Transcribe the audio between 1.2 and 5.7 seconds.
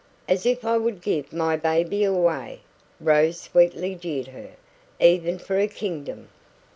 my baby away," Rose sweetly jeered her "even for a